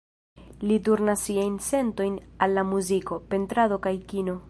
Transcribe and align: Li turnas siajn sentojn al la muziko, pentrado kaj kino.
Li 0.69 0.77
turnas 0.87 1.25
siajn 1.27 1.59
sentojn 1.67 2.17
al 2.47 2.59
la 2.61 2.67
muziko, 2.73 3.23
pentrado 3.35 3.83
kaj 3.89 3.99
kino. 4.13 4.37